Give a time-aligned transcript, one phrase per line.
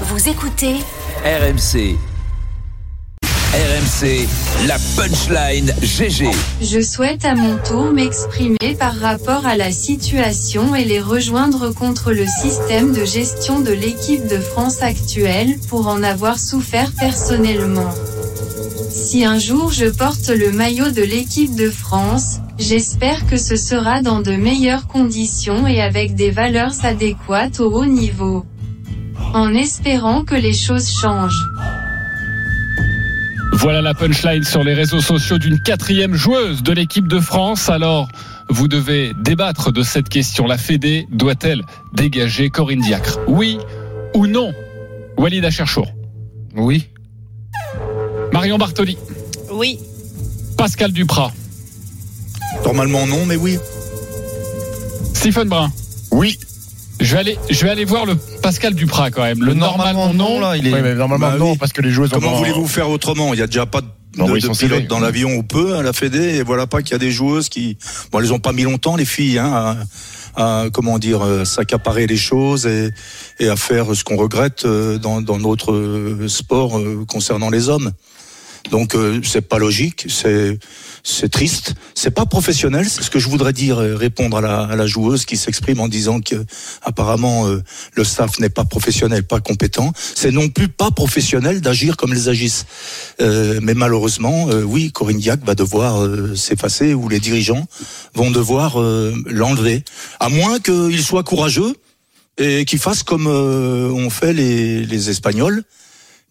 [0.00, 0.74] Vous écoutez
[1.24, 1.96] RMC.
[3.22, 4.26] RMC,
[4.66, 6.30] la punchline GG.
[6.60, 12.10] Je souhaite à mon tour m'exprimer par rapport à la situation et les rejoindre contre
[12.10, 17.94] le système de gestion de l'équipe de France actuelle pour en avoir souffert personnellement.
[18.90, 24.02] Si un jour je porte le maillot de l'équipe de France, j'espère que ce sera
[24.02, 28.44] dans de meilleures conditions et avec des valeurs adéquates au haut niveau.
[29.34, 31.44] En espérant que les choses changent.
[33.54, 37.68] Voilà la punchline sur les réseaux sociaux d'une quatrième joueuse de l'équipe de France.
[37.68, 38.08] Alors,
[38.48, 40.46] vous devez débattre de cette question.
[40.46, 41.62] La Fédé doit-elle
[41.92, 43.18] dégager Corinne Diacre?
[43.26, 43.58] Oui
[44.14, 44.52] ou non?
[45.18, 45.88] Walid Acherchour
[46.54, 46.88] Oui.
[48.32, 48.96] Marion Bartoli
[49.50, 49.80] Oui.
[50.56, 51.32] Pascal Duprat
[52.64, 53.58] Normalement non, mais oui.
[55.14, 55.72] Stephen Brun
[56.12, 56.38] Oui.
[57.14, 59.42] Je vais, aller, je vais aller voir le Pascal Duprat quand même.
[59.42, 60.40] Le normalement, non.
[60.40, 60.72] là, il est.
[60.74, 61.58] Oui, mais normalement Bah non, oui.
[61.58, 63.32] parce que les joueuses ont Comment voulez-vous faire autrement?
[63.34, 64.88] Il y a déjà pas de, Non, de- mais ils de sont pilote scellés.
[64.88, 67.48] dans l'avion ou peu à la Fédé et voilà pas qu'il y a des joueuses
[67.48, 67.76] qui
[68.10, 69.76] bon elles ont pas mis longtemps les filles hein,
[70.36, 72.90] à, à, comment dire euh, s'accaparer les choses et,
[73.38, 77.68] et à faire ce qu'on regrette euh, dans, dans notre euh, sport euh, concernant les
[77.68, 77.92] hommes.
[78.74, 80.58] Donc euh, c'est pas logique, c'est
[81.04, 84.86] c'est triste, c'est pas professionnel, c'est ce que je voudrais dire euh, répondre à la,
[84.88, 86.44] joueuse qui s'exprime en disant que
[86.82, 89.92] apparemment euh, le staff n'est pas professionnel, pas compétent.
[90.16, 92.66] C'est non plus pas professionnel d'agir comme ils agissent.
[93.20, 97.66] Mais malheureusement, oui, Corinne Diac va devoir s'effacer ou les dirigeants
[98.14, 98.78] vont devoir
[99.26, 99.84] l'enlever,
[100.18, 101.74] à moins qu'ils soient courageux
[102.38, 105.62] et qu'ils fassent comme ont fait les Espagnols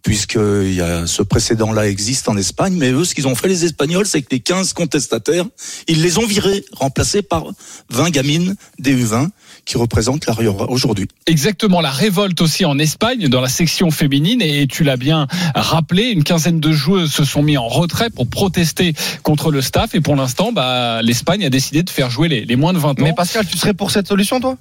[0.03, 3.47] puisque il y a ce précédent-là existe en Espagne, mais eux, ce qu'ils ont fait
[3.47, 5.45] les Espagnols, c'est que les 15 contestataires,
[5.87, 7.45] ils les ont virés, remplacés par
[7.89, 9.29] 20 gamines des U20
[9.65, 11.07] qui représentent la Rioja aujourd'hui.
[11.25, 14.41] Exactement, la révolte aussi en Espagne dans la section féminine.
[14.41, 18.27] Et tu l'as bien rappelé, une quinzaine de joueuses se sont mis en retrait pour
[18.27, 18.93] protester
[19.23, 19.95] contre le staff.
[19.95, 22.89] Et pour l'instant, bah, l'Espagne a décidé de faire jouer les, les moins de 20
[22.89, 22.95] ans.
[22.99, 24.57] Mais Pascal, tu serais pour cette solution, toi?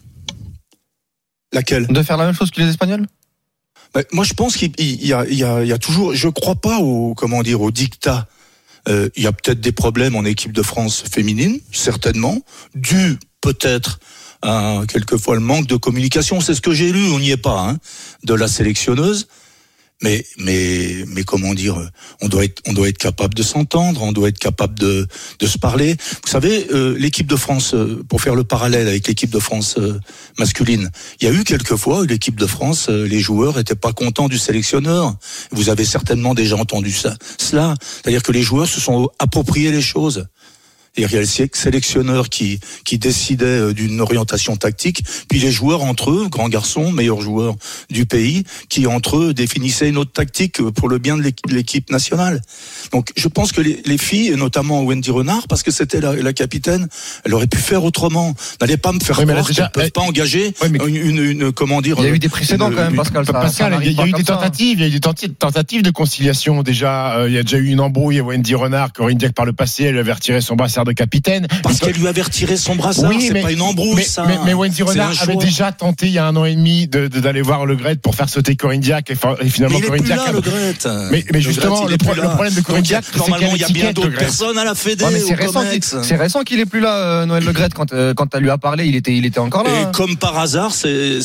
[1.53, 1.88] Laquelle?
[1.88, 3.06] De faire la même chose que les Espagnols?
[3.94, 6.14] Ben, Moi, je pense qu'il y a toujours.
[6.14, 8.26] Je crois pas au comment dire au dictat.
[8.88, 12.38] Euh, il y a peut-être des problèmes en équipe de France féminine, certainement,
[12.75, 14.00] dû peut-être
[14.42, 16.41] à quelquefois le manque de communication.
[16.41, 17.10] C'est ce que j'ai lu.
[17.12, 17.78] On n'y est pas hein,
[18.25, 19.28] de la sélectionneuse.
[20.02, 21.90] Mais mais mais comment dire
[22.20, 25.06] On doit être on doit être capable de s'entendre, on doit être capable de
[25.38, 25.96] de se parler.
[26.24, 29.76] Vous savez, euh, l'équipe de France, euh, pour faire le parallèle avec l'équipe de France
[29.78, 29.98] euh,
[30.38, 33.74] masculine, il y a eu quelques fois où l'équipe de France, euh, les joueurs étaient
[33.74, 35.14] pas contents du sélectionneur.
[35.52, 37.14] Vous avez certainement déjà entendu ça.
[37.38, 40.26] Cela, c'est-à-dire que les joueurs se sont appropriés les choses.
[40.98, 45.38] Et il y a le sé- sélectionneur qui, qui décidait euh, d'une orientation tactique, puis
[45.38, 47.54] les joueurs entre eux, grands garçons, meilleurs joueurs
[47.88, 51.48] du pays, qui entre eux définissaient une autre tactique euh, pour le bien de l'équi-
[51.48, 52.42] de l'équipe nationale.
[52.92, 56.14] Donc je pense que les, les filles, et notamment Wendy Renard, parce que c'était la,
[56.14, 56.86] la capitaine,
[57.24, 58.34] elle aurait pu faire autrement.
[58.60, 60.97] N'allez pas me faire Oui, croire déjà, qu'elles peuvent elle- pas engager Oui, mais- une,
[60.97, 63.24] une, une- comment dire Il y a eu des une- précédents une- quand même, Pascal.
[63.24, 64.34] ça- Pascal, il y a pas eu des ça.
[64.34, 67.16] tentatives, il y a eu des tentatives de conciliation déjà.
[67.16, 68.20] euh, Il y a déjà eu une embrouille.
[68.20, 71.47] Wendy Renard, Corinne Diac par le passé, elle avait retiré son brassard de capitaine.
[71.62, 74.25] Parce qu'elle lui avait retiré son brassard, Oui, c'est pas une embrouille, mais, ça.
[74.26, 77.09] mais, mais Wendy Renard avait déjà tenté il y a un an et demi de-
[77.09, 79.87] de- d'aller voir Le Gret pour faire sauter Corinne Diac et, Mais finalement il est
[79.87, 80.19] Corinne plus Diac.
[80.19, 80.75] là, a- le Gret.
[81.10, 83.65] Mais- mais Le justement, Gret, le pro- le problème de Diacre, c'est Normalement, il y
[83.65, 86.66] a bien d'autres personnes à la Fédé Ouais, c'est récent, qu'il- c'est récent qu'il est
[86.66, 87.69] plus là, euh, Noël Le Gret.
[87.75, 89.71] Quand, euh, quand elle lui a parlé, il était, il était encore là.
[89.72, 89.88] hein.
[89.91, 91.19] Et comme par hasard, c'est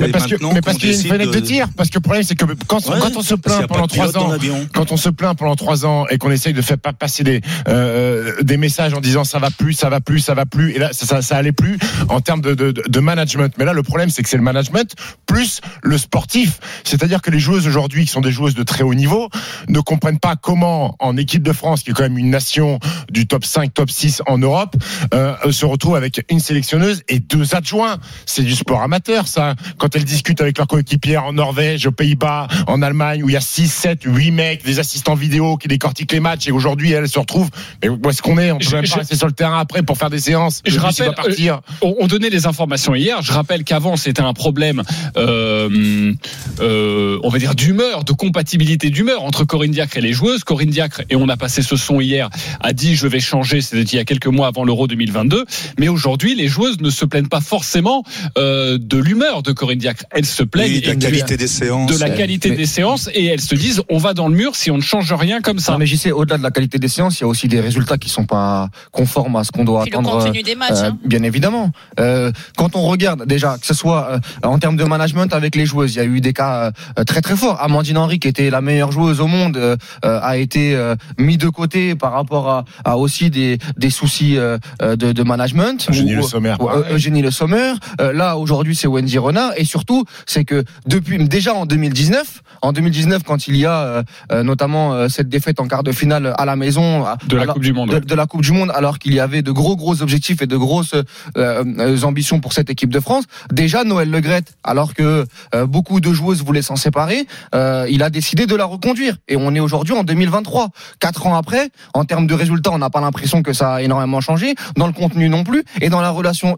[0.00, 1.66] Mais parce que- maintenant mais parce qu'on qu'il y a une fenêtre de tir.
[1.76, 2.78] Parce que le problème, c'est que quand,
[3.16, 4.66] on se plaint pendant de pilote trois dans ans, l'avion.
[4.72, 7.40] quand on se plaint pendant trois ans et qu'on essaye de faire pas passer des
[7.68, 10.78] euh, des messages en disant ça va plus, ça va plus, ça va plus, et
[10.78, 11.78] là ça ça, ça allait plus
[12.08, 13.54] en termes de, de, de management.
[13.58, 14.94] Mais là le problème c'est que c'est le management
[15.26, 16.58] plus le sportif.
[16.84, 19.28] C'est-à-dire que les joueuses aujourd'hui qui sont des joueuses de très haut niveau
[19.68, 22.78] ne comprennent pas comment en équipe de France qui est quand même une nation
[23.10, 24.74] du top 5, top 6 en Europe
[25.14, 27.98] euh, se retrouve avec une sélectionneuse et deux adjoints.
[28.26, 29.54] C'est du sport amateur ça.
[29.78, 33.36] Quand elles discutent avec leurs coéquipières en Norvège, aux Pays-Bas, en Allemagne où il y
[33.36, 37.08] a 6, 7, 8 mecs, des assistants vidéo qui décortiquent les matchs et aujourd'hui elles
[37.08, 37.50] se retrouvent
[37.82, 39.96] mais où est-ce qu'on est On peut même je- rester sur le terrain après pour
[39.98, 40.62] faire des séances.
[40.66, 41.60] Je rappelle, partir.
[41.82, 43.22] on, on donnait les informations hier.
[43.22, 44.82] Je rappelle qu'avant c'était un problème,
[45.16, 46.12] euh,
[46.60, 50.44] euh, on va dire d'humeur, de compatibilité d'humeur entre Corinne Diacre et les joueuses.
[50.44, 52.28] Corinne Diacre et on a passé ce son hier
[52.60, 53.60] a dit je vais changer.
[53.60, 55.44] C'était il y a quelques mois avant l'Euro 2022.
[55.78, 58.02] Mais aujourd'hui les joueuses ne se plaignent pas forcément
[58.36, 60.04] euh, de l'humeur de Corinne Diacre.
[60.10, 61.90] Elles se plaignent Oui, de la qualité des séances.
[61.92, 64.56] de la qualité Mais- des séances et elles se disent on va dans le mur
[64.56, 65.72] si on ne change rien comme ça.
[65.72, 67.60] Non, mais j'y sais, au-delà de la qualité des séances, il y a aussi des
[67.60, 70.24] résultats qui sont pas conformes à ce qu'on doit Puis le attendre.
[70.24, 70.70] contenu des matchs.
[70.82, 70.98] Euh, hein.
[71.04, 71.70] bien évidemment.
[72.00, 75.66] Euh, quand on regarde déjà, que ce soit euh, en termes de management avec les
[75.66, 77.60] joueuses, il y a eu des cas euh, très très fort.
[77.60, 81.94] Amandine Henry, qui était la meilleure joueuse au monde, a été euh, mis de côté
[81.94, 85.86] par rapport à, à aussi des, des soucis de, de management.
[85.90, 87.72] Eugénie Ou- Le Sommer, ou, Eugénie Le Sommer.
[88.00, 92.72] Euh, là aujourd'hui c'est Wendy Renard et surtout c'est que depuis déjà en 2019, en
[92.72, 94.02] 2019 quand il y a euh,
[94.32, 97.54] euh, notamment euh, cette défaite en quart de finale à la maison De la alors-
[97.54, 97.90] Coupe du Monde.
[97.90, 100.46] de, de la Coupe du Monde, alors qu'il y avait de gros gros objectifs et
[100.46, 101.02] de grosses euh,
[101.36, 103.24] euh, ambitions pour cette équipe de France.
[103.52, 108.10] Déjà Noël Legrette, alors que euh, beaucoup de joueuses voulaient s'en séparer, euh, il a
[108.10, 109.16] décidé de la reconduire.
[109.28, 110.68] Et on est aujourd'hui en 2023,
[111.00, 111.70] quatre ans après.
[111.94, 114.54] En termes de résultats, on n'a pas l'impression que ça a énormément changé.
[114.76, 116.56] Dans le contenu non plus, et dans la relation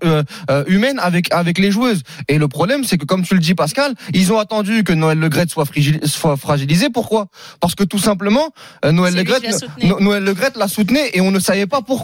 [0.67, 2.03] humaine avec avec les joueuses.
[2.29, 5.19] Et le problème, c'est que comme tu le dis, Pascal, ils ont attendu que Noël
[5.19, 5.65] Legrette soit,
[6.05, 6.89] soit fragilisé.
[6.91, 7.27] Pourquoi?
[7.61, 8.49] Parce que tout simplement,
[8.85, 9.15] euh, Noël.
[9.83, 12.00] No- Noël Legrette la soutenait et on ne savait pas pourquoi.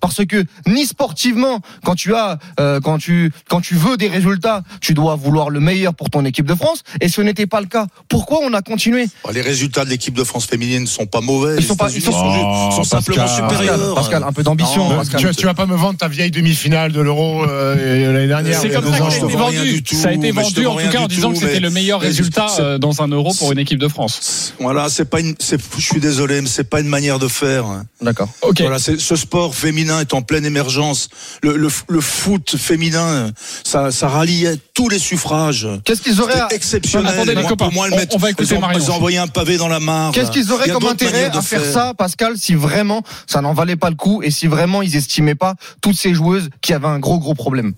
[0.00, 4.62] Parce que ni sportivement, quand tu as, euh, quand tu, quand tu veux des résultats,
[4.80, 6.82] tu dois vouloir le meilleur pour ton équipe de France.
[7.00, 7.86] Et ce n'était pas le cas.
[8.08, 9.06] Pourquoi on a continué?
[9.24, 11.56] Bon, Les résultats de l'équipe de France féminine ne sont pas mauvais.
[11.58, 13.50] Ils sont pas- ils sont- Oh, sont simplement Pascal.
[13.50, 13.94] supérieurs.
[13.94, 14.88] Pascal, un peu d'ambition.
[15.18, 18.60] Tu, tu vas pas me vendre ta vieille demi-finale de l'Euro euh, l'année dernière.
[18.60, 19.82] C'est comme ça que ça a été vendu.
[19.82, 22.00] tout, Ça a été vendu en tout cas en disant tout, que c'était le meilleur
[22.00, 24.54] résultat euh, dans un euro pour une équipe de France.
[24.60, 27.64] Voilà, c'est pas une, je suis désolé, mais c'est pas une manière de faire.
[28.00, 28.28] D'accord.
[28.42, 28.60] Ok.
[28.60, 31.08] Voilà, ce sport féminin est en pleine émergence.
[31.42, 33.30] Le, le, le foot féminin,
[33.64, 35.66] ça, ça ralliait tous les suffrages.
[35.84, 37.12] Qu'est-ce qu'ils auraient, à- exceptionnel.
[37.12, 39.08] Attendez, les Moi, copains, moi, le on- mettre, on va écouter Marion.
[39.08, 40.12] ils un pavé dans la mare.
[40.12, 43.76] qu'est-ce qu'ils Il auraient comme intérêt à faire ça, Pascal, si vraiment ça n'en valait
[43.76, 46.98] pas le coup et si vraiment ils estimaient pas toutes ces joueuses qui avaient un
[46.98, 47.74] gros gros problème?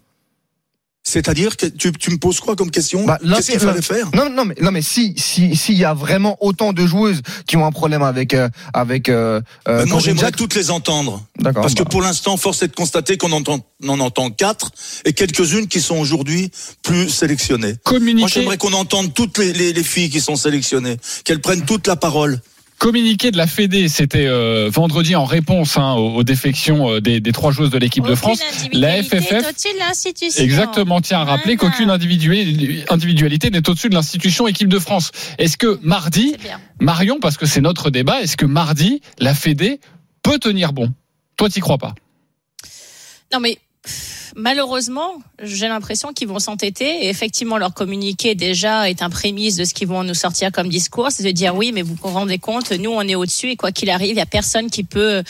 [1.11, 3.81] C'est-à-dire que tu, tu me poses quoi comme question Bah, là, Qu'est-ce qu'il c'est- fallait
[3.81, 7.23] faire Non, non, mais non, mais si, si, s'il y a vraiment autant de joueuses
[7.47, 9.09] qui ont un problème avec, euh, avec.
[9.09, 11.25] Euh, euh, Ben, Moi, j'aimerais Jack- toutes les entendre.
[11.39, 11.63] D'accord.
[11.63, 11.89] Parce que bah.
[11.91, 14.73] pour l'instant, force est de constater qu'on entend, on entend quatre
[15.05, 16.51] et quelques-unes qui sont aujourd'hui
[16.83, 17.77] plus sélectionnées.
[17.87, 21.65] Moi, Communiqué, j'aimerais qu'on entende toutes les, les, les filles qui sont sélectionnées, qu'elles prennent
[21.65, 22.41] toute la parole.
[22.79, 27.21] Communiqué de la Fédé, c'était euh, vendredi en réponse hein, aux, aux défections euh, des,
[27.21, 28.41] des trois joueuses de l'équipe de France.
[28.73, 29.45] La FFF.
[30.39, 31.73] Exactement, tiens à rappeler Voilà.
[31.73, 35.11] qu'aucune individualité, individualité n'est au-dessus de l'institution équipe de France.
[35.39, 36.37] Est-ce que mardi.
[36.81, 39.81] Marion, parce que c'est notre débat, est-ce que mardi, la Fédé
[40.23, 40.93] peut tenir bon?
[41.37, 41.95] Toi, t'y crois pas?
[43.33, 43.59] Non mais
[44.37, 49.65] malheureusement, j'ai l'impression qu'ils vont s'entêter et effectivement leur communiqué déjà est un prémisse de
[49.65, 52.39] ce qu'ils vont nous sortir comme discours, c'est de dire oui, mais vous vous rendez
[52.39, 55.23] compte, nous on est au-dessus et quoi qu'il arrive, il y a personne qui peut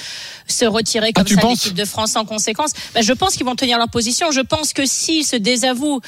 [0.48, 2.72] se retirer Ah, comme tu ça de l'équipe de France sans conséquence.
[2.94, 4.30] Ben, je pense qu'ils vont tenir leur position.
[4.32, 6.00] Je pense que s'ils se désavouent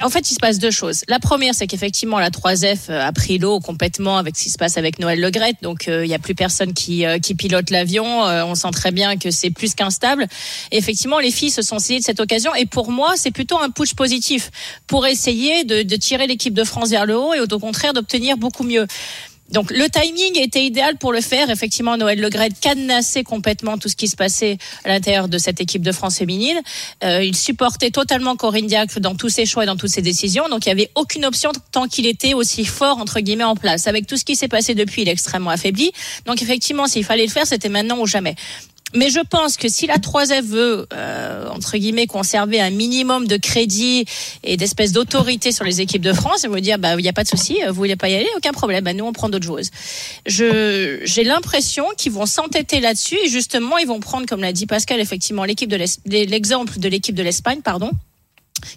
[0.00, 1.02] en fait, il se passe deux choses.
[1.08, 4.78] La première, c'est qu'effectivement, la 3F a pris l'eau complètement avec ce qui se passe
[4.78, 5.56] avec Noël Legrette.
[5.62, 8.26] Donc, euh, il y a plus personne qui, euh, pilote l'avion.
[8.26, 10.26] Euh, on sent très bien que c'est plus qu'instable.
[10.70, 12.54] Effectivement, les filles se sont saisies de cette occasion.
[12.54, 14.50] Et pour moi, c'est plutôt un push positif
[14.86, 18.64] pour essayer de tirer l'équipe de France vers le haut et au contraire d'obtenir beaucoup
[18.64, 18.86] mieux.
[19.52, 21.50] Donc le timing était idéal pour le faire.
[21.50, 25.82] Effectivement, Noël Legrette cadenassait complètement tout ce qui se passait à l'intérieur de cette équipe
[25.82, 26.60] de France féminine.
[27.04, 30.48] Euh, il supportait totalement Corinne Diacre dans tous ses choix et dans toutes ses décisions.
[30.48, 33.86] Donc il n'y avait aucune option tant qu'il était aussi fort entre guillemets en place.
[33.86, 35.92] Avec tout ce qui s'est passé depuis, il est extrêmement affaibli.
[36.26, 38.34] Donc effectivement, s'il fallait le faire, c'était maintenant ou jamais.
[38.94, 43.36] Mais je pense que si la 3F veut, euh, entre guillemets, conserver un minimum de
[43.36, 44.04] crédit
[44.44, 47.12] et d'espèce d'autorité sur les équipes de France, ils vont dire, bah, il n'y a
[47.12, 49.46] pas de souci, vous voulez pas y aller, aucun problème, bah, nous, on prend d'autres
[49.46, 49.70] joueuses.
[50.26, 54.66] Je, j'ai l'impression qu'ils vont s'entêter là-dessus et justement, ils vont prendre, comme l'a dit
[54.66, 57.90] Pascal, effectivement, l'équipe de l'exemple de l'équipe de l'Espagne, pardon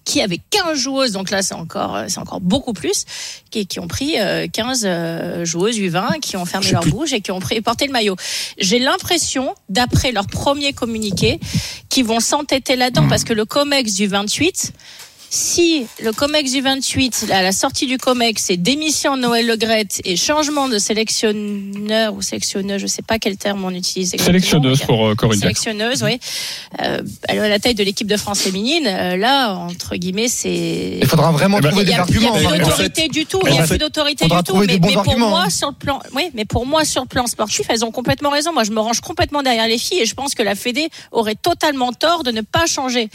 [0.03, 3.05] qui avait 15 joueuses, donc là c'est encore c'est encore beaucoup plus,
[3.51, 7.13] qui, qui ont pris euh, 15 euh, joueuses U20, qui ont fermé leur plus- bouche
[7.13, 8.15] et qui ont pris, porté le maillot.
[8.57, 11.39] J'ai l'impression, d'après leur premier communiqué,
[11.89, 14.73] qu'ils vont s'entêter là-dedans parce que le COMEX du 28,
[15.35, 20.01] si le COMEX du 28, à la sortie du COMEX, c'est démission de Noël Legrette
[20.05, 24.13] et changement de sélectionneur ou sélectionneuse, je sais pas quel terme on utilise.
[24.13, 24.39] exactement.
[24.39, 25.39] Sélectionneuse pour euh, Corinne.
[25.41, 26.19] Sélectionneuse, oui.
[26.81, 28.85] Euh, elle est à la tête de l'équipe de France féminine.
[28.87, 30.99] Euh, là, entre guillemets, c'est.
[31.01, 32.49] Il faudra vraiment Eh ben, trouver des a, il y a arguments.
[32.49, 33.41] plus d'autorité du tout.
[33.45, 34.55] Il y a plus d'autorité du tout.
[34.65, 37.65] Mais, pour arguments, moi, sur le plan, oui, mais pour moi, sur le plan sportif,
[37.67, 38.53] elles ont complètement raison.
[38.53, 41.35] Moi, je me range complètement derrière les filles et je pense que la Fédé aurait
[41.35, 43.09] totalement tort de ne pas changer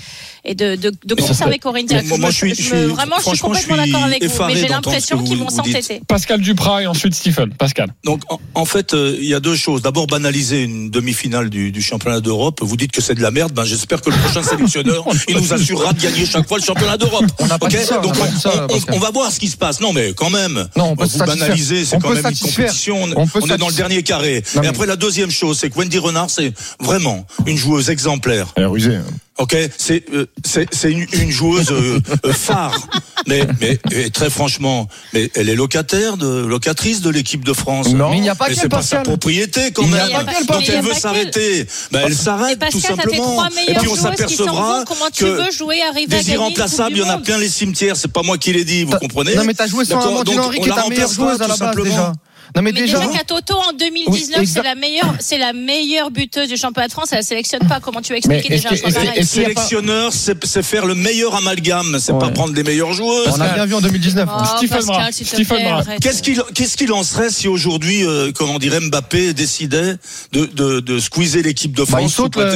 [0.45, 2.10] et de, de, de conserver Corinne Diacre.
[2.19, 4.45] Moi, je suis- me- je suis- vraiment, je suis complètement suis d'accord avec vous.
[4.47, 6.01] Mais j'ai l'impression qu'ils vont s'entêter.
[6.07, 7.53] Pascal Duprat et ensuite Stephen.
[7.55, 7.93] Pascal.
[8.05, 9.83] Donc, en, en fait, euh, il y a deux choses.
[9.83, 12.61] D'abord, banaliser une demi-finale du, du championnat d'Europe.
[12.63, 13.53] Vous dites que c'est de la merde.
[13.53, 16.97] Ben, j'espère que le prochain sélectionneur, il nous assurera de gagner chaque fois le championnat
[16.97, 17.25] d'Europe.
[17.39, 17.69] On n'a on
[18.03, 18.67] Donc, ça,
[19.01, 19.81] va voir ce qui se passe.
[19.81, 20.69] Non, mais quand même.
[20.77, 23.03] Non, on peut se vous banalisez, c'est On quand même une compétition.
[23.03, 24.37] On, est dans le dernier carré.
[24.39, 28.49] Et mais- après, la deuxième chose, c'est que Wendy Renard, c'est vraiment une joueuse exemplaire.
[28.57, 28.99] Elle est rusée.
[29.41, 32.79] Ok, c'est euh, c'est c'est une, une joueuse euh, euh, phare,
[33.27, 37.89] mais mais et très franchement, mais elle est locataire de locatrice de l'équipe de France.
[37.89, 38.11] Non.
[38.11, 40.11] Mais il n'y a pas qu'elle, c'est pas sa propriété quand même.
[40.47, 40.63] Pascal.
[40.69, 43.43] elle veut s'arrêter, ben elle s'arrête tout simplement.
[43.67, 44.85] Et puis on s'apercevra vont.
[44.85, 47.49] Comment tu que veux jouer, arriver à des irremplaçables, il y en a plein les
[47.49, 47.97] cimetières.
[47.97, 50.45] C'est pas moi qui l'ai dit, vous comprenez Non mais t'as joué sans Amandine donc,
[50.45, 51.85] Henry on qui est la ta meilleure remplace pas, joueuse à la tout base simplement.
[51.85, 52.13] déjà.
[52.57, 52.99] Non mais, Mais déjà.
[52.99, 56.89] déjà qu'à Toto en 2019, Oui, c'est la meilleure, c'est la meilleure buteuse du championnat
[56.89, 57.11] de France.
[57.13, 57.79] Elle sélectionne pas.
[57.81, 60.95] Comment tu veux expliquer Mais déjà un que- choix pas- Sélectionneur, c'est c'est faire le
[60.95, 63.29] meilleur amalgame, c'est pas prendre les meilleures joueuses.
[63.37, 64.29] On a bien vu en 2019.
[64.33, 65.79] Oh, Stephen Pascal, Brun, s'il te Stephen plaît, Brun.
[65.79, 66.01] arrête.
[66.01, 69.97] Qu'est-ce qu'il qu'est-ce qu'il en serait si aujourd'hui, euh, comment dirait Mbappé décidait
[70.33, 72.47] de, de, de squeezer l'équipe de Bah, France il saute, sous le,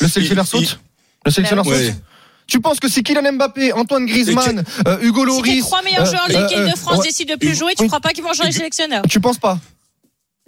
[0.00, 0.80] le sélectionneur il- saute.
[1.26, 1.94] Le sélectionneur il- saute.
[2.46, 6.02] Tu penses que si Kylian Mbappé, Antoine Griezmann, euh, Hugo Si tes Loris, trois meilleurs
[6.02, 7.04] euh, joueurs de euh, l'équipe euh, de France ouais.
[7.06, 7.88] décident de plus jouer, tu Oui.
[7.88, 9.02] crois pas qu'ils vont changer de sélectionneur?
[9.08, 9.58] tu penses pas?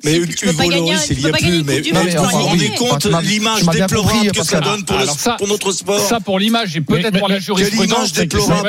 [0.05, 1.39] Mais Si, Hugo tu peux pas gagner un- Loris, tu il y peux a pas
[1.39, 1.65] gagner plus.
[1.65, 5.37] Mais, vous tu vous rendez compte l'image déplorable que ça donne pour, le- Alors ça-
[5.39, 7.87] pour notre sport Ça pour l'image et peut-être Mais- pour la mais- jurisprudence.
[7.99, 8.69] image c'est que- déplorable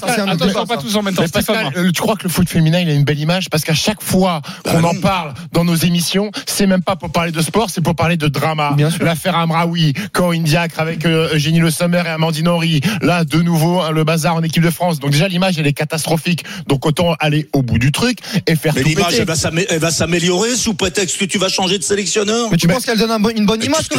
[0.00, 1.22] qu'on Attention, pas tous en même temps.
[1.76, 4.02] Euh, tu crois que le foot féminin il a une belle image parce qu'à chaque
[4.02, 5.00] fois qu'on Bah en non.
[5.00, 8.26] parle dans nos émissions, c'est même pas pour parler de sport, c'est pour parler de
[8.26, 8.74] drama.
[9.00, 12.80] L'affaire Amraoui, Corinne Diacre avec euh, Eugénie Le Sommer et Amandine Henry.
[13.00, 14.98] Là, de nouveau, hein, le bazar en équipe de France.
[14.98, 16.44] Donc déjà l'image elle est catastrophique.
[16.66, 19.24] Donc autant aller au bout du truc et faire Mais tout l'image, péter.
[19.84, 22.48] Va s'améliorer sous prétexte que tu vas changer de sélectionneur.
[22.50, 23.98] Mais tu Mais- penses qu'elle donne un bon- une bonne image, que-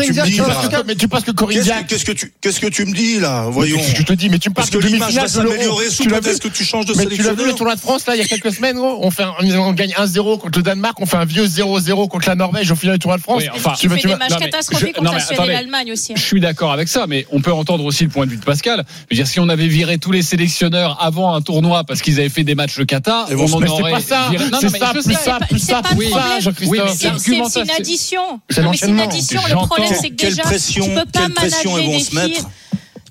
[0.86, 2.94] mais tu penses que Corinne Qu'est-ce que, Diacre qu'est-ce que tu qu'est-ce que tu me
[2.94, 3.80] dis là Voyons.
[3.96, 6.42] Je te dis, mais tu me parles Parce que de l'image va s'améliorer sous prétexte
[6.42, 7.56] que tu changes de Mais tu l'as vu le sélectionneur.
[7.56, 9.94] tournoi de France là il y a quelques semaines gros on fait un- on gagne
[9.98, 13.00] 1-0 contre le Danemark on fait un vieux 0-0 contre la Norvège au final du
[13.00, 15.12] tournoi de France Oui, enfin, Tu fais vas- des matchs catastrophiques contre
[15.48, 16.14] l'Allemagne aussi.
[16.14, 16.16] hein.
[16.18, 18.44] Je suis d'accord avec ça, mais on peut entendre aussi le point de vue de
[18.46, 18.84] Pascal.
[19.12, 22.20] Je veux dire, si on avait viré tous les sélectionneurs avant un tournoi parce qu'ils
[22.20, 25.38] avaient fait des matchs de Qatar, Et on en aurait ça c'est ça plus ça
[25.50, 26.42] plus c'est ça pas problème.
[26.42, 27.64] Jean-Christophe Oui, mais C'est- C'est c'est Argumentation.
[27.64, 28.40] une addition.
[28.50, 29.42] C'est Non, mais c'est une addition.
[29.48, 32.38] Le problème, c'est que Quelle déjà, pression, tu peux pas manager se filles.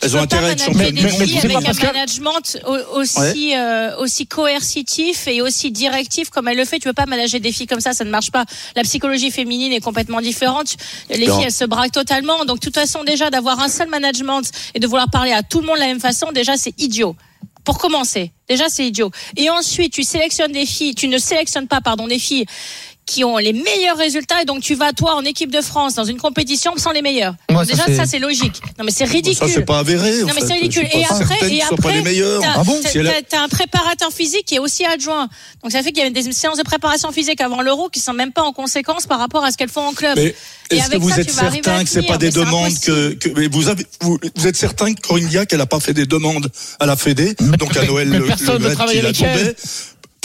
[0.03, 2.59] Elles peux ont intérêt à être championnes avec un Pascal management
[3.57, 6.79] euh, aussi coercitif et aussi directif comme elle le fait.
[6.79, 8.45] Tu peux pas manager des filles comme ça, ça ne marche pas.
[8.77, 10.77] La psychologie féminine est complètement différente.
[11.09, 11.37] Les Non.
[11.37, 12.45] filles, elles se braquent totalement.
[12.45, 14.43] Donc, de toute façon, déjà d'avoir un seul management
[14.75, 17.17] et de vouloir parler à tout le monde de la même façon, déjà c'est idiot.
[17.65, 19.11] Pour commencer, déjà c'est idiot.
[19.37, 22.47] Et ensuite, tu sélectionnes des filles, tu ne sélectionnes pas, pardon, des filles
[23.07, 26.05] qui ont les meilleurs résultats et donc tu vas toi en équipe de France dans
[26.07, 27.35] une compétition sans les meilleurs.
[27.51, 28.63] Ouais, ça, déjà c'est- ça c'est logique.
[28.79, 29.47] Non mais c'est ridicule.
[29.47, 30.23] Ça, c'est pas avéré.
[30.23, 30.87] Non mais c'est ridicule.
[30.91, 32.41] Et après, et après, les meilleurs.
[32.41, 32.81] t'as, Ah bon
[33.35, 35.29] un préparateur physique qui est aussi adjoint.
[35.63, 38.15] Donc ça fait qu'il y a des séances de préparation physique avant l'Euro qui sont
[38.15, 40.17] même pas en conséquence par rapport à ce qu'elles font en club.
[40.17, 40.35] Mais
[40.71, 43.29] Et est-ce que avec vous ça, êtes certain que c'est pas des demandes que, que
[43.37, 46.07] mais vous avez vous, vous êtes certain que Corinne Diac elle a pas fait des
[46.07, 49.55] demandes à la Fédé donc à Noël le, personne ne travaille avec elle.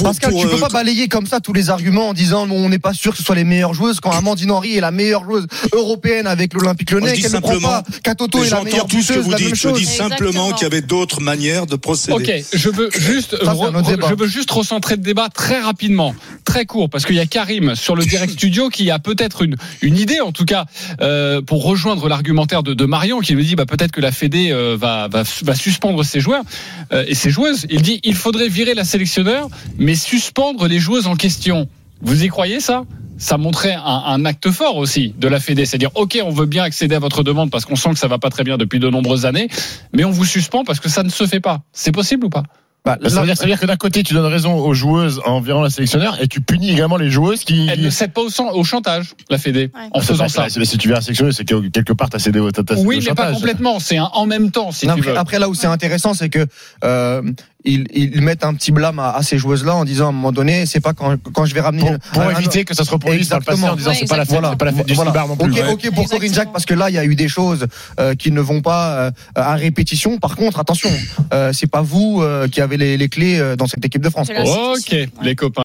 [0.03, 2.65] Pascal, pour, tu peux euh, pas balayer comme ça tous les arguments en disant bon,
[2.65, 4.91] on n'est pas sûr que ce soit les meilleures joueuses quand Amandine Henry est la
[4.91, 8.49] meilleure joueuse européenne avec l'Olympique Lyonnais, je dis qu'elle ne prend simplement- pas Katoto est
[8.49, 9.55] la meilleure tout ce que vous la dites.
[9.55, 12.13] Je dis simplement qu'il y avait d'autres manières de procéder.
[12.13, 16.15] Ok, je veux juste, je veux juste recentrer le débat très rapidement,
[16.45, 19.55] très court, parce qu'il y a Karim sur le direct studio qui a peut-être une,
[19.81, 20.65] une idée, en tout cas,
[21.01, 24.51] euh, pour rejoindre l'argumentaire de, de Marion, qui nous dit bah, peut-être que la Fédé
[24.51, 26.43] euh, va, va, va suspendre ses joueurs
[26.91, 27.65] euh, et ses joueuses.
[27.69, 31.67] Il dit il faudrait virer la sélectionneur, mais suspendre les joueuses en question.
[32.01, 32.83] Vous y croyez ça?
[33.17, 36.63] Ça montrait un, un acte fort aussi de la Fédé, c'est-à-dire ok, on veut bien
[36.63, 38.89] accéder à votre demande parce qu'on sent que ça va pas très bien depuis de
[38.89, 39.49] nombreuses années,
[39.91, 41.59] mais on vous suspend parce que ça ne se fait pas.
[41.73, 42.43] C'est possible ou pas?
[42.85, 45.19] Bah, Ça veut, dire, ça veut dire que d'un côté, tu donnes raison aux joueuses
[45.25, 47.67] en virant la sélectionneur et tu punis également les joueuses qui.
[47.69, 49.89] Elle ne cède pas au, sang- au chantage, la Fédé, Ouais.
[49.91, 50.47] en faisant ça.
[50.47, 52.99] Si tu viens sélectionner, c'est que quelque part, tu as cédé au cédé Oui, au
[52.99, 53.33] mais pas chantage.
[53.35, 53.79] complètement.
[53.81, 55.17] C'est en même temps, si Non, tu après, veux.
[55.17, 56.45] après, là où c'est intéressant, c'est que
[56.85, 57.21] euh,
[57.65, 60.31] ils, ils mettent un petit blâme à, à ces joueuses-là en disant à un moment
[60.31, 62.85] donné, c'est pas quand, quand je vais ramener Pour, un- pour un- éviter que ça
[62.85, 64.51] se reproduise par le passé en disant Ouais, c'est pas la fête, exactement.
[64.51, 65.11] c'est pas la fête du Voilà.
[65.11, 65.51] slibard non plus.
[65.51, 65.91] Ok, Ouais.
[65.91, 66.33] pour Corinne Exactement.
[66.33, 67.67] Jacques parce que là il y a eu des choses
[67.99, 70.17] euh, qui ne vont pas euh, à répétition.
[70.19, 70.89] Par contre, attention,
[71.33, 74.09] euh, c'est pas vous euh, qui avez les, les clés euh, dans cette équipe de
[74.09, 74.29] France.
[74.29, 74.91] Ok.
[74.91, 75.09] Ouais.
[75.23, 75.57] les copains.